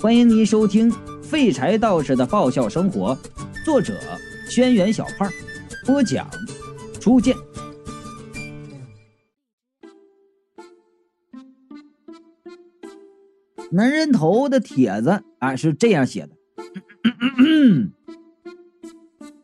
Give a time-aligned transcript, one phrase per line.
[0.00, 0.88] 欢迎您收听
[1.22, 3.16] 《废柴道士的爆笑生活》，
[3.64, 3.98] 作者：
[4.48, 5.28] 轩辕小胖，
[5.84, 6.30] 播讲：
[7.00, 7.34] 初见。
[13.72, 16.30] 男人头的帖子啊是这样写的：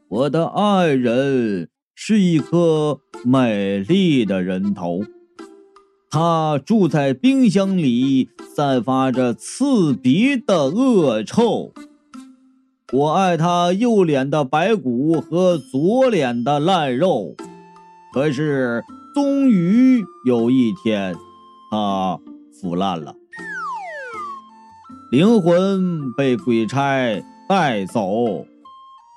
[0.07, 5.03] 我的爱人是一颗美丽的人头，
[6.15, 8.29] 他住在冰箱里。
[8.57, 11.73] 散发着刺鼻的恶臭。
[12.93, 17.35] 我爱他右脸的白骨和左脸的烂肉，
[18.13, 21.17] 可是终于有一天，
[21.69, 22.21] 他
[22.53, 23.17] 腐烂了，
[25.11, 28.47] 灵魂被鬼差带走。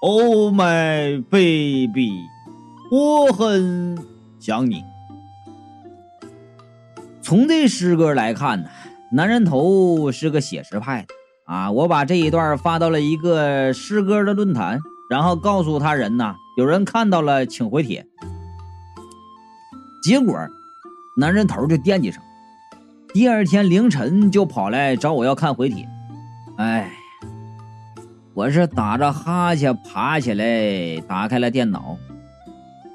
[0.01, 2.09] Oh my baby，
[2.89, 3.95] 我很
[4.39, 4.81] 想你。
[7.27, 8.69] 从这诗歌来看呢。
[9.11, 11.07] 男人头是个写实派的
[11.53, 11.69] 啊！
[11.69, 14.79] 我把这一段发到了一个诗歌的论坛，
[15.09, 18.05] 然后告诉他人呐，有人看到了请回帖。
[20.01, 20.37] 结果，
[21.17, 22.23] 男人头就惦记上，
[23.13, 25.85] 第二天凌晨就跑来找我要看回帖。
[26.57, 26.89] 哎，
[28.33, 31.97] 我是打着哈欠爬起来，打开了电脑，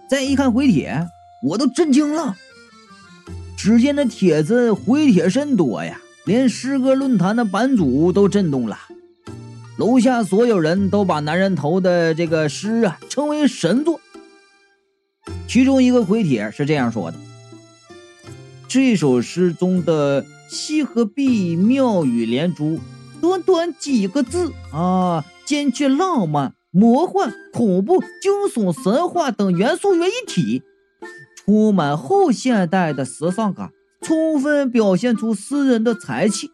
[0.09, 1.06] 再一看回帖，
[1.43, 2.34] 我都震惊了。
[3.63, 6.01] 只见那帖子回帖甚多呀！
[6.25, 8.77] 连诗歌论坛的版主都震动了，
[9.79, 14.01] 楼下所有人都把男人头的这个诗啊称为神作。
[15.47, 17.17] 其中一个回帖是这样说的：
[18.67, 22.81] 这首诗中的西和碧妙语连珠，
[23.21, 30.65] 短短几个字啊，兼具浪漫、魔幻、恐怖、惊悚、神话等元素于一体，
[31.45, 33.71] 充满后现代的时尚感。
[34.05, 36.51] 充分表现出诗人的才气。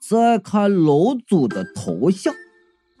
[0.00, 2.34] 再看楼主的头像，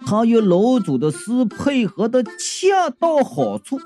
[0.06, 3.80] 他与楼主的诗配合的恰到好处，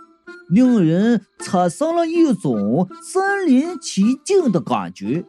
[0.50, 5.24] 令人产生了一种身临其境的感觉。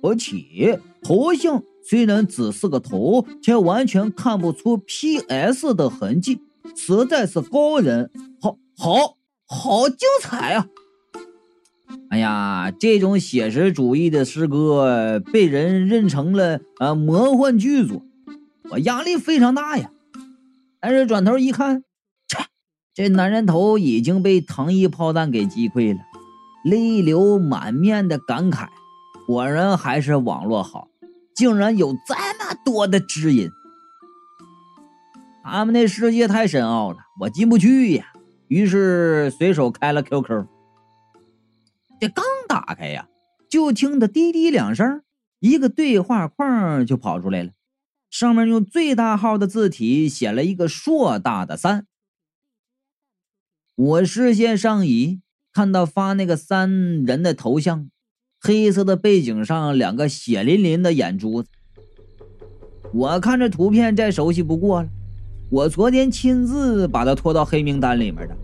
[0.00, 6.40] 而且，头像虽然只是个头，却完全看不出 PS 的痕迹，
[6.76, 8.12] 实在是高人。
[8.40, 9.16] 好，好，
[9.46, 10.66] 好精彩啊！
[12.10, 18.02] 哎呀，这种写实主义的诗歌被人认成了啊魔幻巨作，
[18.70, 19.92] 我压力非常大呀。
[20.80, 21.84] 但是转头一看，
[22.26, 22.38] 切，
[22.92, 26.00] 这男人头已经被糖衣炮弹给击溃了，
[26.64, 28.66] 泪流满面的感慨：
[29.28, 30.88] 果然还是网络好，
[31.36, 33.48] 竟然有这么多的知音。
[35.44, 38.06] 他们那世界太深奥了，我进不去呀。
[38.48, 40.46] 于是随手开了 QQ。
[42.00, 43.08] 这刚打开呀，
[43.50, 45.02] 就听得滴滴两声，
[45.38, 47.50] 一个对话框就跑出来了，
[48.10, 51.86] 上面用最大号的字体写了一个硕大的三。
[53.76, 55.20] 我视线上移，
[55.52, 57.90] 看到发那个三人的头像，
[58.40, 61.50] 黑色的背景上两个血淋淋的眼珠子。
[62.94, 64.88] 我看着图片再熟悉不过了，
[65.50, 68.34] 我昨天亲自把他拖到黑名单里面的。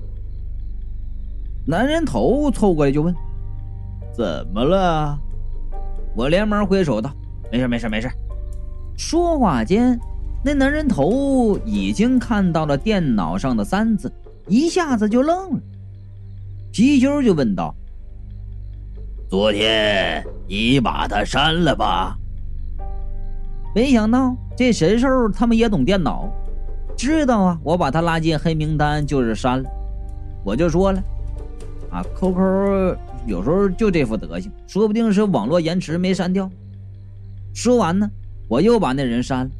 [1.66, 3.16] 男人头凑过来就问。
[4.16, 5.18] 怎么了？
[6.14, 7.12] 我连忙挥手道
[7.52, 8.08] ：“没事，没事，没事。”
[8.96, 10.00] 说话间，
[10.42, 14.10] 那男人头已经看到了电脑上的三字，
[14.48, 15.60] 一下子就愣了。
[16.72, 17.74] 皮球就问道
[19.28, 22.16] ：“昨天你把他删了吧？”
[23.76, 26.26] 没想到这神兽他们也懂电脑，
[26.96, 29.68] 知道啊，我把他拉进黑名单就是删了。
[30.42, 31.02] 我就说了
[31.92, 36.50] ：“啊，QQ。”有时候就这副德行，说不定是网络延迟没删掉。
[37.54, 38.10] 说完呢，
[38.48, 39.50] 我又把那人删了。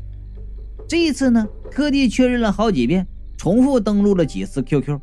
[0.89, 3.07] 这一次呢，特地确认了好几遍，
[3.37, 5.01] 重复登录了几次 QQ，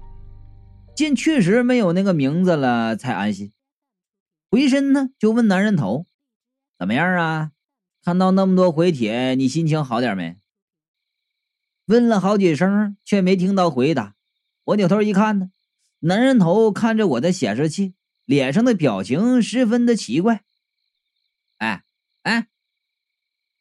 [0.96, 3.52] 见确实没有那个名字了，才安心。
[4.50, 6.06] 回身呢，就问男人头
[6.80, 7.52] ：“怎么样啊？
[8.04, 10.38] 看到那么多回帖，你心情好点没？”
[11.88, 14.16] 问了好几声，却没听到回答。
[14.66, 15.50] 我扭头一看呢，
[16.00, 17.94] 男人头看着我的显示器。
[18.26, 20.44] 脸上的表情十分的奇怪。
[21.58, 21.84] 哎
[22.24, 22.48] 哎，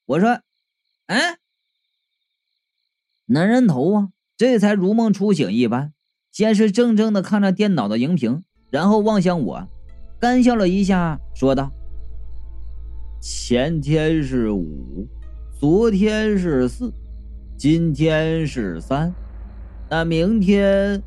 [0.06, 0.40] 我说，
[1.06, 1.38] 哎，
[3.26, 5.92] 男人头啊，这才如梦初醒一般，
[6.30, 9.68] 先是怔怔的看着电脑的荧屏，然后望向我，
[10.20, 11.72] 干笑了一下，说道
[13.20, 15.08] ：“前天是五，
[15.58, 16.92] 昨天是四，
[17.56, 19.12] 今天是三，
[19.90, 21.02] 那明天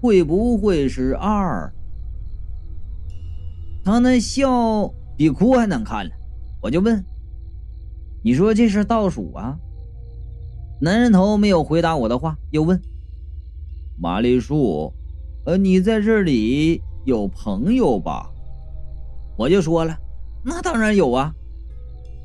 [0.00, 1.72] 会不会是二？”
[3.90, 6.12] 他那笑比哭还难看了，
[6.62, 7.04] 我就问
[8.22, 9.58] ：“你说这是倒数啊？
[10.80, 12.80] 男人头没有回答我的话，又问
[14.00, 14.92] ：“玛丽树，
[15.44, 18.30] 呃，你在这里有朋友吧？”
[19.36, 19.98] 我就说了
[20.44, 21.34] ：“那当然有啊。”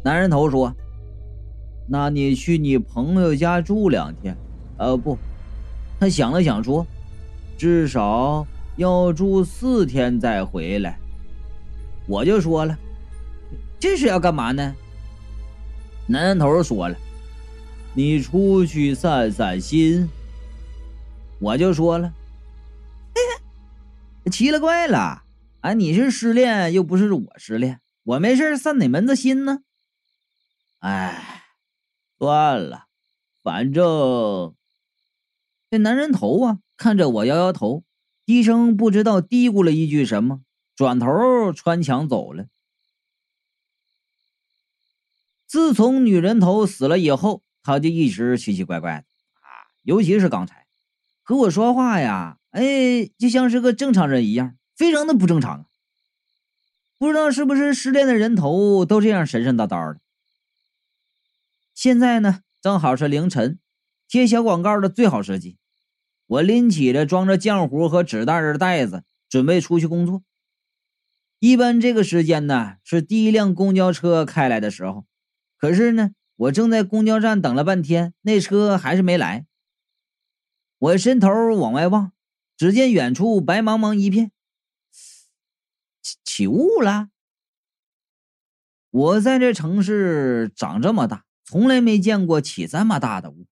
[0.06, 0.72] 男人头说
[1.90, 4.38] ：“那你去你朋友家住两天。”
[4.78, 5.18] 呃，不，
[6.00, 6.86] 他想了想说
[7.58, 8.46] ：“至少
[8.78, 11.00] 要住四天再回来。”
[12.08, 12.78] 我就说了
[13.80, 14.76] ：“这是要干嘛呢？”
[16.08, 16.96] 男人头说了
[17.96, 20.10] ：“你出去散散心。”
[21.42, 22.14] 我就说了
[24.32, 25.24] ：“奇了怪了，
[25.62, 29.60] 啊，你是失恋又不是我失恋，我没事散哪门子心呢？”
[30.80, 31.44] 哎，
[32.20, 32.86] 算了，
[33.44, 34.54] 反正
[35.70, 37.84] 这男人头啊，看着我摇摇头，
[38.26, 40.42] 低声不知道嘀咕了一句什么，
[40.76, 42.48] 转头穿墙走了。
[45.48, 49.06] 自从女人头死了以后，他就一直奇奇怪怪的
[49.40, 50.68] 啊，尤其是刚才
[51.24, 55.66] 和我说话呀，哎，就像是个正常人一样，非常的不正常。
[56.98, 60.00] 不知道是不是失恋的人头都这样神神叨叨的。
[61.74, 63.60] 现在呢，正好是凌晨，
[64.08, 65.58] 贴小广告的最好时机。
[66.26, 70.24] 我拎起了装着浆糊和纸袋的袋子，准备出去工作。
[71.40, 75.06] 一般这个时间呢，是第一辆公交车开来的时候。
[75.58, 79.46] 可是呢，我正在公交站等了半天，那车还是没来。
[80.78, 82.12] 我伸头往外望，
[82.58, 84.32] 只见远处白茫茫一片，
[86.02, 87.10] 起起雾了。
[88.92, 93.46] 我在这城市长这么大，从来没见过起这么大的雾。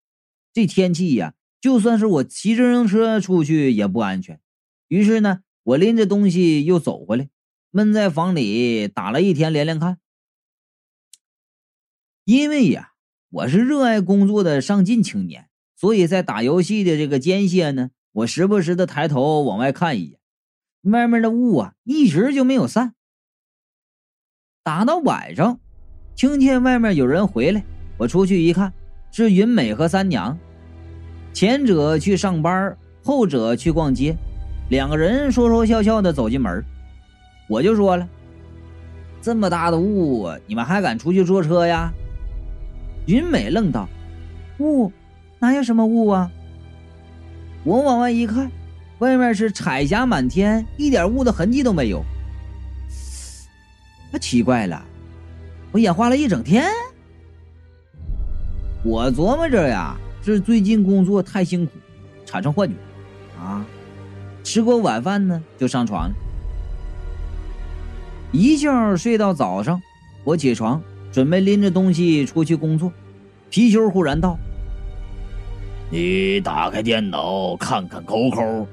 [0.52, 4.40] 这天气呀，就算是我骑自行车出去也不安全。
[4.88, 7.28] 于是呢，我拎着东西又走回来，
[7.72, 9.98] 闷在房里打了一天连连看。
[12.24, 12.92] 因为呀，
[13.30, 20.18] 我是热爱工作的上进青年，所以在打游戏的这个间歇呢，我时不时的抬头往外看一眼，
[20.82, 22.94] 外面的雾啊一直就没有散。
[24.64, 25.60] 打到晚上，
[26.16, 27.64] 听见外面有人回来，
[27.98, 28.72] 我出去一看，
[29.12, 30.36] 是云美和三娘，
[31.32, 34.16] 前者去上班，后者去逛街，
[34.70, 36.64] 两个人说说笑笑的走进门，
[37.50, 38.08] 我就说了
[39.20, 41.92] ：“这么大的雾，你们还敢出去坐车呀？”
[43.06, 43.88] 云美愣道
[44.60, 44.92] ：“雾？
[45.40, 46.30] 哪有什么雾啊？”
[47.66, 48.48] 我往外一看，
[49.00, 52.04] 外面是彩霞满天，一点雾的痕迹都没有。
[54.12, 54.80] 那奇怪了，
[55.72, 56.68] 我眼花了一整天。
[58.84, 61.72] 我琢磨着呀，是最近工作太辛苦，
[62.24, 62.76] 产生幻觉
[63.42, 63.66] 啊。
[64.44, 66.14] 吃过晚饭呢，就上床了，
[68.32, 69.80] 一觉睡到早上，
[70.24, 70.80] 我起床。
[71.12, 72.92] 准备拎着东西出去工作，
[73.50, 74.38] 皮球忽然道
[75.90, 78.64] ：“你打开电脑看看 QQ。”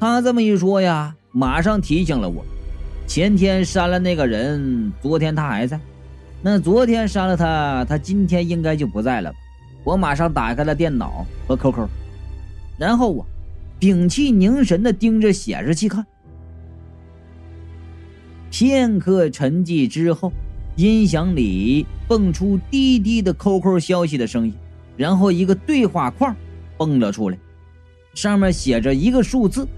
[0.00, 2.42] 他这么一说呀，马上提醒了我：
[3.06, 5.78] 前天删了那个人，昨天他还在。
[6.40, 9.36] 那昨天删了他，他今天应该就不在了吧？
[9.84, 11.86] 我马上打开了电脑和 QQ，
[12.78, 13.26] 然后我
[13.78, 16.06] 屏气凝神的盯着显示器看。
[18.52, 20.32] 片刻沉寂之后。
[20.76, 24.54] 音响里蹦出滴滴的 QQ 消息的声音，
[24.96, 26.34] 然后一个对话框
[26.78, 27.38] 蹦了出来，
[28.14, 29.68] 上面写着一个数字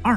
[0.00, 0.16] 二。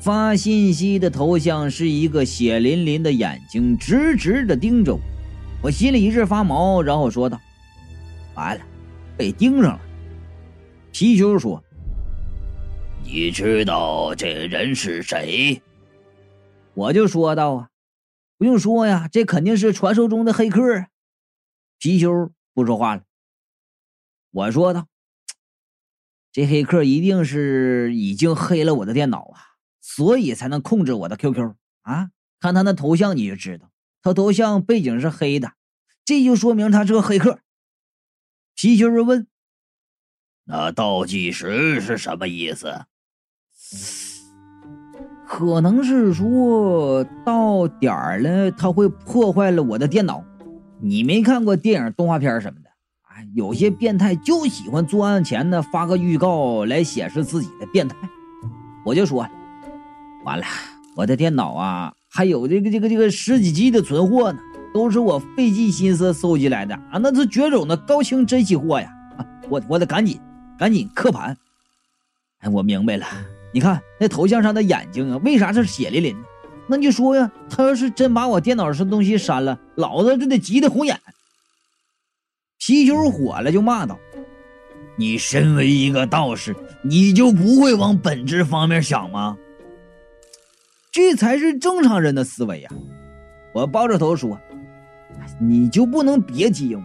[0.00, 5.00] 发信息的头像是一个血淋淋的眼睛，直直的盯着我，
[5.64, 7.38] 我心里一阵发毛，然后说道
[8.34, 8.64] ：“完了，
[9.14, 9.80] 被盯上了。”
[10.90, 11.62] 皮球说
[13.04, 15.62] ：“你知道这人是谁？”
[16.74, 17.70] 我就说道：“啊。”
[18.36, 20.60] 不用说呀，这肯定是传说中的黑客。
[21.80, 23.04] 貔貅不说话了。
[24.32, 24.88] 我说道
[26.32, 29.40] ：“这黑客一定是已经黑了我的电脑啊，
[29.80, 32.10] 所以才能控制我的 QQ 啊！
[32.40, 33.70] 看他那头像你就知道，
[34.02, 35.52] 他头像背景是黑的，
[36.04, 37.38] 这就说明他是个黑客。”
[38.56, 39.28] 皮球问
[40.44, 42.86] ：“那倒计时是什么意思？”
[45.26, 50.22] 可能是说到点儿了，他会破坏了我的电脑。
[50.80, 52.70] 你没看过电影、动画片什么的？
[53.08, 57.96] 哎，有些变态就喜欢作案前呢发个预告来显示自己的变态。
[58.84, 59.26] 我就说，
[60.24, 60.44] 完了，
[60.94, 64.38] 我的电脑啊，还有这个这个这个十几 G 的存货呢，
[64.74, 68.92] 都是我费尽心思搜集来的啊，那是绝种的高清珍稀货呀！
[69.16, 70.20] 啊，我我得赶紧
[70.58, 71.36] 赶紧刻盘。
[72.40, 73.06] 哎，我明白了。
[73.54, 76.28] 你看那头像上的眼睛啊，为啥是血淋淋的？
[76.66, 80.98] 那你说呀，他要是真把我电脑上东西删了，老子就得急得红眼。
[82.58, 83.96] 皮球火了，就骂道
[84.98, 89.36] ：“你身为一个道士，你就不会往本质方面想吗？
[90.90, 92.70] 这才是正常人的思维呀！”
[93.54, 94.36] 我抱着头说
[95.38, 96.82] ：“你就不能别激我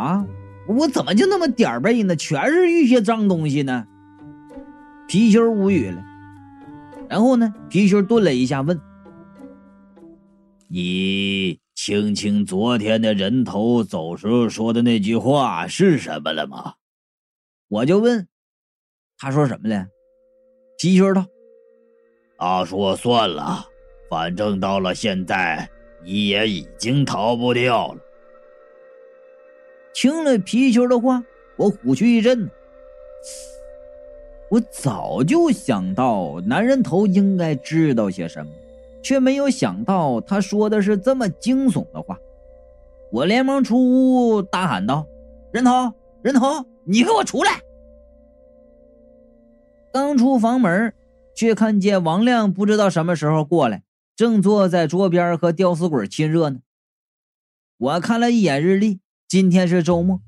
[0.00, 0.24] 啊？
[0.68, 2.14] 我怎么就那么点背呢？
[2.14, 3.84] 全是一些脏东西呢？”
[5.08, 6.04] 皮球无语了。
[7.08, 7.52] 然后呢？
[7.68, 8.80] 皮球顿了一下，问
[10.68, 16.74] ：“你清清昨天的人头走时候说的那句话是什么了吗？”
[17.68, 18.26] 我就问
[19.18, 19.86] ：“他说什么了？”
[20.80, 21.24] 皮球道
[22.38, 23.64] ：“他说算了，
[24.10, 25.68] 反正到了现在，
[26.02, 28.00] 你也已经逃不掉了。”
[29.94, 31.22] 听了皮球的话，
[31.56, 32.50] 我虎躯一震。
[34.54, 38.52] 我早就想到男人头应该知道些什么，
[39.02, 42.16] 却没有想到他说的是这么惊悚的话。
[43.10, 45.04] 我连忙出屋大喊道
[45.50, 45.92] ：“人头，
[46.22, 47.60] 人头，你给我出来！”
[49.92, 50.94] 刚出房门，
[51.34, 53.82] 却看见王亮不知道什么时候过来，
[54.14, 56.60] 正坐在桌边和吊死鬼亲热呢。
[57.76, 60.20] 我看了一眼日历，今天是周末。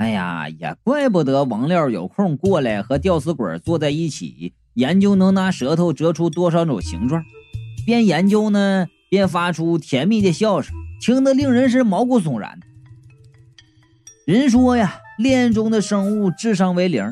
[0.00, 7.22] 哎呀，也怪不得王亮有空过来和吊死鬼坐在一起研究，能拿舌头折出多少种形状。
[7.84, 12.58] 边研究呢，边发出甜蜜的笑声，听得令人是毛骨悚然。
[14.26, 17.04] 人说呀，恋中的生物智商为零，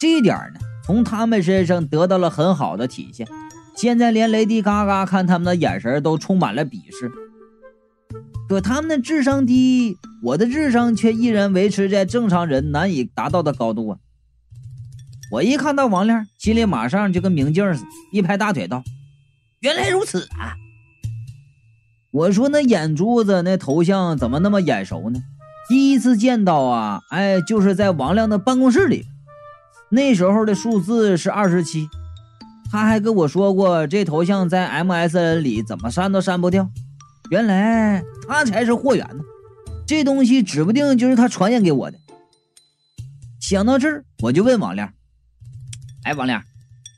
[0.00, 3.24] 这一点呢，从他们身上得到了很好的体现。
[3.76, 7.08] 现在连雷迪嘎嘎看他们的眼神都充满了鄙视。
[8.52, 13.98] 可他们的智商低，我的智商却依然维持在正常人难以达到的高度啊！
[15.30, 18.84] 我一看到王亮，心里马上就跟明镜似的，一拍大腿道
[19.60, 20.52] ：“原来如此啊！”
[22.12, 25.22] 我说：“那眼珠子、那头像怎么那么眼熟呢？
[25.70, 29.06] 第一次见到啊，哎，就是在王亮的办公室里，
[29.88, 31.88] 那时候的数字是二十七，
[32.70, 36.68] 他还跟我说过，这头像在 MSN 里怎么删都删不掉。”
[37.32, 39.24] 原来他才是货源呢，
[39.86, 41.98] 这东西指不定就是他传言给我的。
[43.40, 44.92] 想到这儿，我就问王亮
[46.04, 46.44] ：“哎，王亮，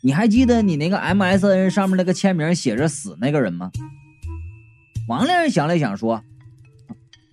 [0.03, 3.71] 你还记得你那个 MSN 上面那个签名写着死那个人吗？”
[5.07, 6.14] 王亮想了想说：“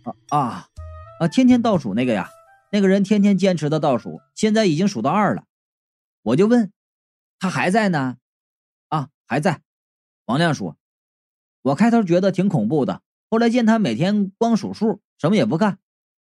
[0.05, 0.67] 啊啊
[1.19, 1.27] 啊！
[1.27, 2.29] 天天倒数那个呀，
[2.71, 5.45] 那个人天天坚持的倒数，现在已经数到二了。”
[6.21, 6.71] 我就问
[7.41, 8.17] ：“他还在呢？”
[8.89, 9.61] 啊，还在。
[10.25, 10.77] 王亮说。
[11.63, 15.77] 我开头觉得挺恐怖的，后来见他每天光数数，什么也不干，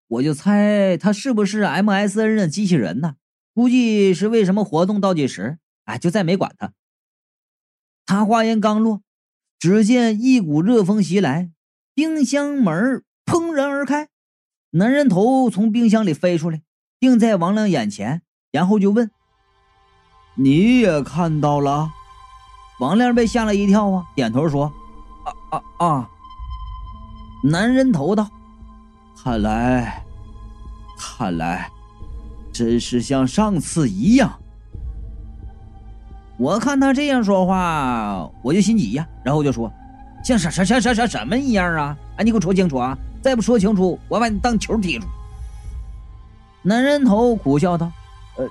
[0.08, 3.16] 我就猜他是不是 MSN 的机器人呢？
[3.54, 6.72] 估计是为什么活动倒计时，哎，就再没管他。
[8.04, 9.02] 他话音刚落，
[9.58, 11.50] 只见一股热风袭来，
[11.94, 14.08] 冰箱门砰然而开，
[14.70, 16.62] 男人头从冰箱里飞出来，
[17.00, 19.10] 定在王亮眼前，然后就问
[20.36, 21.90] ：“你也看到了？”
[22.80, 24.72] 王亮被吓了一跳啊，点头说。
[25.26, 26.11] 啊啊啊！
[27.42, 28.28] 男人头道
[29.23, 30.04] ：“看来，
[30.97, 31.71] 看来，
[32.52, 34.33] 真是像上次一样。”
[36.38, 39.73] 我看他这样说话，我就心急呀，然后就说
[40.23, 41.97] ：“像什什什什什什么一样啊？
[42.16, 42.97] 哎，你给我说清楚啊！
[43.23, 45.11] 再不说清楚，我把你当球踢出去。”
[46.62, 47.90] 男人头苦笑道
[48.37, 48.47] ：“呃，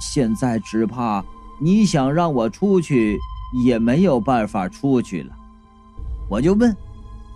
[0.00, 1.22] 现在只怕
[1.60, 3.18] 你想让我出去，
[3.64, 5.36] 也没有办法出去了。”
[6.30, 6.76] 我就问，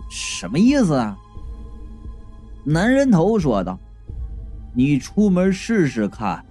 [0.09, 1.17] 什么意思啊？
[2.63, 3.77] 男人头说道
[4.73, 6.43] ：“你出门试试看，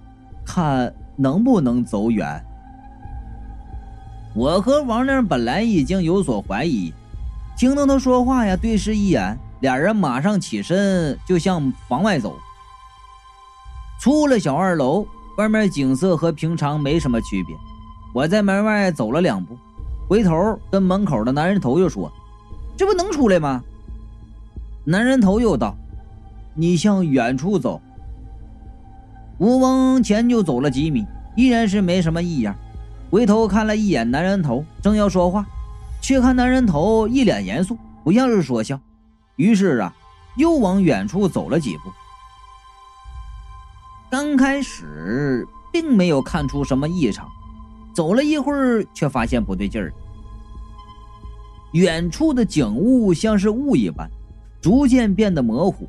[0.45, 2.43] 看能不能走远。”
[4.35, 6.93] 我和王亮本来已经有所怀疑，
[7.57, 12.37] 听到他说话呀，对视一眼，俩人马上起身就向房外走。
[13.99, 15.07] 出了小二楼，
[15.37, 17.55] 外面景色和平常没什么区别。
[18.15, 19.57] 我在门外走了两步，
[20.07, 22.09] 回头跟门口的男人头又说。
[22.77, 23.61] 这不能出来吗？
[24.85, 25.75] 男人头又道
[26.55, 27.81] ：“你向远处走。”
[29.37, 31.05] 我往前就走了几米，
[31.35, 32.55] 依然是没什么异样。
[33.11, 35.45] 回头看了一眼男人头，正要说话，
[36.01, 38.79] 却看男人头一脸严肃，不像是说笑。
[39.35, 39.93] 于是啊，
[40.37, 41.91] 又往远处走了几步。
[44.09, 47.27] 刚开始并没有看出什么异常，
[47.95, 49.91] 走了一会儿，却发现不对劲儿。
[51.71, 54.09] 远处的景物像是雾一般，
[54.61, 55.87] 逐渐变得模糊。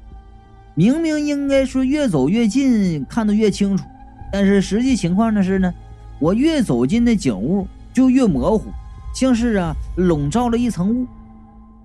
[0.76, 3.84] 明明应该是越走越近，看得越清楚，
[4.32, 5.74] 但是实际情况呢是呢，
[6.20, 8.70] 我越走近的景物就越模糊，
[9.12, 11.06] 像是啊笼罩了一层雾。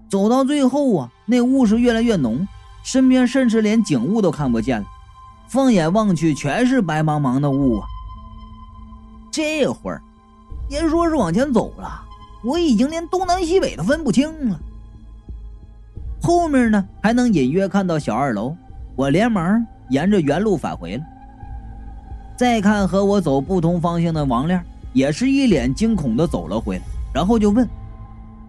[0.08, 2.48] 走到最后啊，那雾是越来越浓，
[2.84, 4.88] 身边甚至连景物都看不见了，
[5.48, 7.88] 放眼望去全是白茫茫的雾啊。
[9.32, 10.02] 这会儿，
[10.72, 12.02] 别说是往前走了，
[12.46, 14.58] 我已经连东南西北都分不清了。
[16.22, 18.56] 后面呢，还能隐约看到小二楼，
[18.96, 21.04] 我连忙沿着原路返回了。
[22.38, 24.64] 再看和我走不同方向的王亮，
[24.94, 27.68] 也是一脸惊恐的走了回来，然后就问：“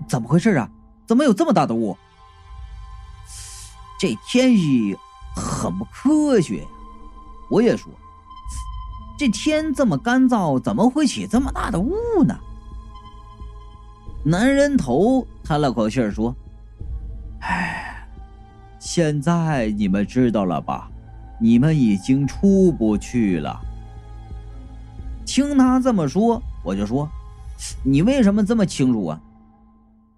[0.07, 0.71] 怎么回事啊？”
[1.05, 1.97] 怎么有这么大的雾？
[3.99, 4.97] 这天气
[5.35, 6.69] 很不科学呀。
[7.50, 7.93] 我也说，
[9.19, 11.95] 这天这么干燥，怎么会起这么大的雾
[12.26, 12.37] 呢？
[14.25, 16.35] 男人头叹了口气说
[17.42, 18.09] ：“唉，
[18.78, 20.90] 现在你们知道了吧？
[21.40, 23.61] 你们已经出不去了。”
[25.26, 27.09] 听他这么说，我就说
[27.85, 29.21] ：“你为什么这么清楚啊？”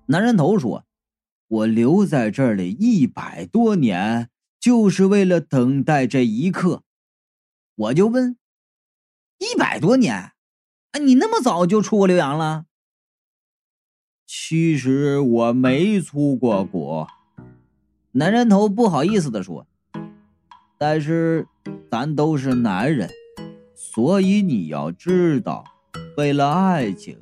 [0.07, 0.85] 男人头说
[1.49, 4.29] ：“我留在这里一百多年，
[4.61, 6.83] 就是为了等待这一刻。”
[7.77, 8.37] 我就问
[9.39, 10.15] ：“一百多年？
[10.93, 12.65] 啊，你那么早就出国留洋了？”
[14.27, 17.09] 其实我没出过国。
[18.13, 19.67] 男人头不好意思的说
[20.79, 21.47] ：“但是
[21.91, 23.11] 咱都是男人，
[23.75, 25.65] 所以你要知道，
[26.17, 27.19] 为了爱情。”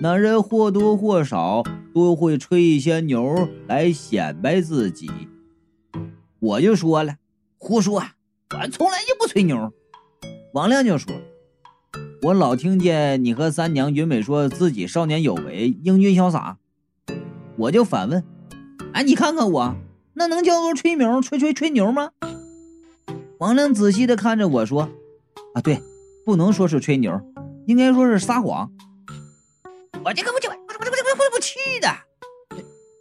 [0.00, 1.62] 男人或多或少
[1.94, 5.08] 都会吹一些牛来显摆自己。
[6.40, 7.16] 我就说了，
[7.58, 8.02] 胡说，
[8.50, 9.72] 我从来就不吹牛。
[10.54, 11.14] 王亮就说，
[12.24, 16.56] 我老听见你和三娘云美说自己少年有为，英俊潇洒。
[17.56, 18.22] 我就反问，
[18.92, 19.74] 哎，你看看我，
[20.14, 22.12] 那能叫做吹牛、吹吹吹牛吗？
[23.38, 24.88] 王亮仔细的看着我说，
[25.54, 25.82] 啊，对，
[26.24, 27.20] 不能说是吹牛，
[27.66, 28.70] 应该说是撒谎。
[30.04, 31.88] 我这个我就我我我我我我气的，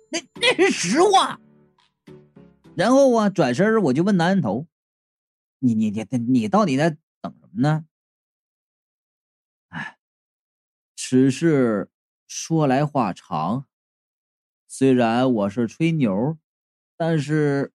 [0.10, 1.40] 那那是实话。
[2.74, 4.66] 然后啊，转身我就问男人头
[5.62, 6.90] ：“你你你你到底在
[7.22, 7.86] 等什么呢？”
[11.04, 11.90] 此事
[12.28, 13.66] 说来话长。
[14.68, 16.38] 虽然我是吹牛，
[16.96, 17.74] 但是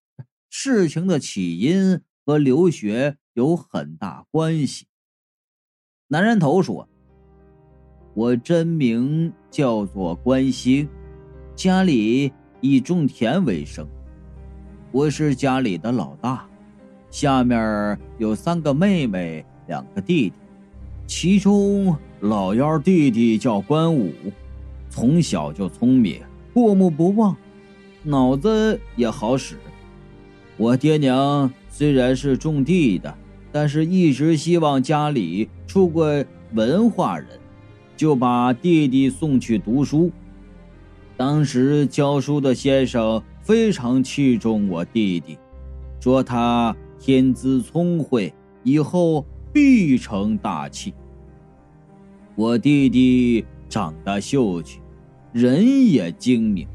[0.49, 4.87] 事情的起因和留学有很大关系。
[6.07, 6.89] 男人头说。
[8.15, 10.89] 我真名叫做关兴，
[11.57, 13.87] 家里以种田为生。
[14.93, 16.49] 我是家里的老大，
[17.11, 20.37] 下面有三个妹妹，两个弟弟。
[21.09, 24.12] 其中老幺弟弟叫关武，
[24.88, 26.20] 从小就聪明，
[26.55, 27.37] 过目不忘，
[28.02, 29.57] 脑子也好使。
[30.57, 33.14] 我爹娘虽然是种地的，
[33.52, 37.29] 但是一直希望家里出个文化人。
[37.96, 40.12] 就把弟弟送去读书。
[41.16, 45.38] 当时教书的先生非常器重我弟弟，
[45.98, 50.92] 说他天资聪慧，以后必成大器。
[52.37, 54.79] 我弟弟长得秀气，
[55.33, 56.68] 人也精明，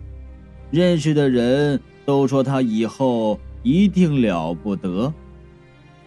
[0.70, 5.14] 认识的人都说他以后一定了不得。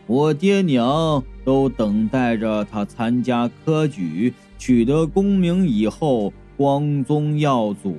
[0.07, 4.35] 我爹娘都等待着他参加科举。
[4.57, 7.95] 取得功名以后，光宗耀祖。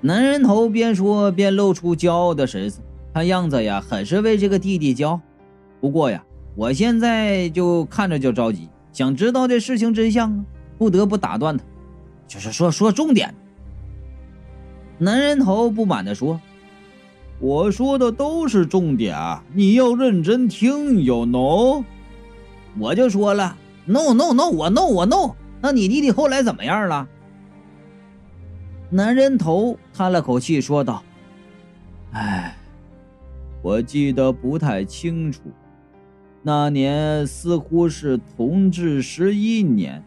[0.00, 2.80] 男人头边说边露出骄傲的神色，
[3.12, 5.20] 看样子呀，很是为这个弟弟骄傲。
[5.80, 10.44] 不过呀，我现在就看着就着急，想知道这事情真相啊，
[10.78, 11.64] 不得不打断他，
[12.28, 13.34] 就是说说重点。
[14.98, 16.40] 男人头不满地说
[17.40, 19.16] ：“我说的都是重点，
[19.54, 21.82] 你要认真听，有 no？”
[22.78, 23.56] 我就说了。
[23.84, 27.08] no no no，我 no 我 no，那你弟弟后来怎么样了？
[28.90, 31.02] 男人头叹了口气说道
[32.12, 32.56] ：“哎，
[33.60, 35.40] 我记得不太清楚，
[36.42, 40.02] 那年似乎是同治十一年，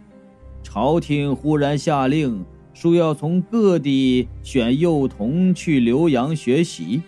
[0.61, 2.43] 朝廷忽然下令
[2.73, 7.01] 说要从各地选幼童去留洋学习，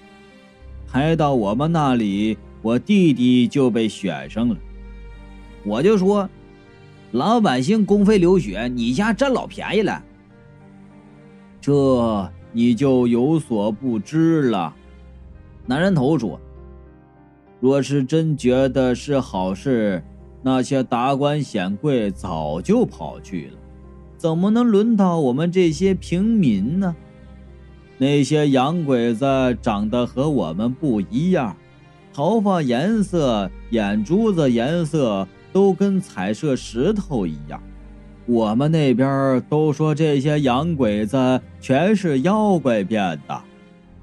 [0.85, 4.57] 还到我们那里，我弟弟就被选上了。
[5.65, 6.29] 我就说。”
[7.13, 10.03] 老百姓公费留学，你家占老便宜了。
[11.61, 14.75] 这你就有所不知了。
[15.65, 16.37] 男人头说
[17.59, 20.03] ：“若是真觉得是好事，
[20.41, 23.57] 那些达官显贵早就跑去了，
[24.17, 26.95] 怎么能轮到我们这些平民呢？
[27.97, 29.25] 那些洋鬼子
[29.61, 31.55] 长得和我们不一样，
[32.13, 37.59] 头发颜色、眼珠子颜色。”都跟彩色石头一样，
[38.27, 43.41] 我们那边都说这些洋鬼子全是妖怪变的，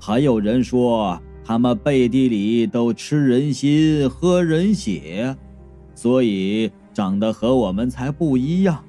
[0.01, 5.37] 还有人说他们背地里都吃人心、喝人血，
[5.95, 8.83] 所以长得和我们才不一样。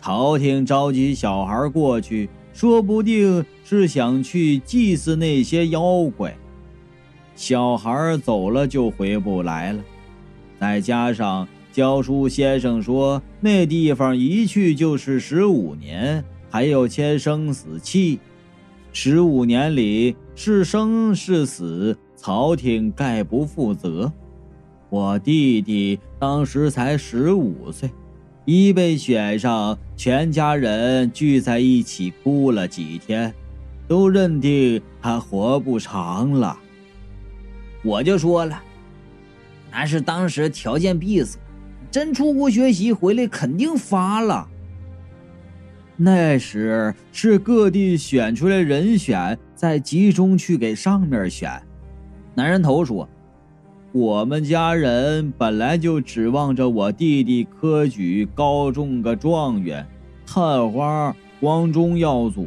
[0.00, 6.36] 陶挺召集小孩过去，说不定是想去祭祀那些妖怪。
[7.36, 9.82] 小孩走了就回不来了，
[10.58, 11.46] 再加上。
[11.70, 18.18] 教书先生说：“那地方一去就是十五年，还要签生死契。
[18.92, 24.10] 十五年里是生是死，朝廷概不负责。
[24.88, 27.90] 我弟弟当时才十五岁，
[28.44, 33.34] 一被选上，全家人聚在一起哭了几天，
[33.88, 36.56] 都认定他活不长了。
[37.82, 38.62] 我就说了，
[39.72, 41.36] 那是当时条件闭塞。”
[41.90, 44.48] 真出国学习回来肯定发了。
[45.96, 51.60] 那时是各地选出来人选，再集中去给上面选。
[52.36, 53.08] 男人头说
[53.90, 59.84] ：“我们家人本来就指望着我弟弟科举高中个状元，
[60.24, 62.46] 探花光宗耀祖，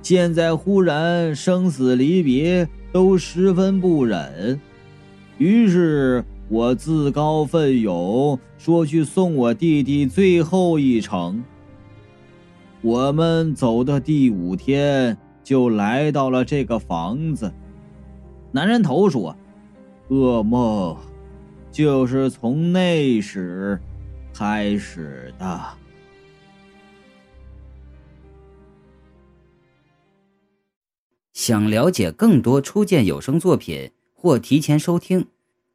[0.00, 4.58] 现在忽然生死离别，都十分不忍。
[5.36, 11.44] 于是。”我自告奋勇说去送我弟弟最后一程。
[12.82, 15.16] 我们走的第五天
[15.50, 17.52] 就来到了这个房子。
[18.52, 19.34] 男人头说
[20.08, 20.96] ：“噩梦
[21.72, 23.80] 就是从那时
[24.32, 25.60] 开始的。”
[31.34, 35.26] 想了解更多初见有声作品或提前收听。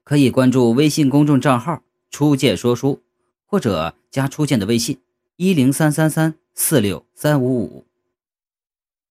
[0.05, 3.01] 可以关注微信公众账号“初见说书”，
[3.45, 4.99] 或者加初见的微信：
[5.35, 7.83] 一零三三三四六三五五。